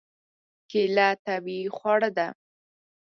کېله 0.69 1.07
طبیعي 1.25 1.67
خواړه 1.75 2.09
ده. 2.17 2.27